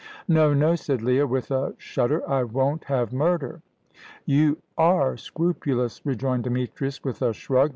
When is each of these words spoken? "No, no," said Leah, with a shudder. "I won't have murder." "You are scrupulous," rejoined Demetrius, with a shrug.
"No, 0.27 0.51
no," 0.51 0.73
said 0.73 1.03
Leah, 1.03 1.27
with 1.27 1.51
a 1.51 1.75
shudder. 1.77 2.27
"I 2.27 2.41
won't 2.43 2.85
have 2.85 3.13
murder." 3.13 3.61
"You 4.25 4.57
are 4.75 5.15
scrupulous," 5.15 6.03
rejoined 6.03 6.45
Demetrius, 6.45 7.03
with 7.03 7.21
a 7.21 7.33
shrug. 7.33 7.69